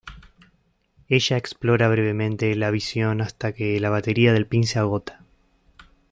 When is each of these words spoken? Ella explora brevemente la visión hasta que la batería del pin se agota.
Ella 1.09 1.37
explora 1.37 1.87
brevemente 1.87 2.55
la 2.55 2.71
visión 2.71 3.21
hasta 3.21 3.53
que 3.53 3.79
la 3.79 3.91
batería 3.91 4.33
del 4.33 4.47
pin 4.47 4.65
se 4.65 4.79
agota. 4.79 5.19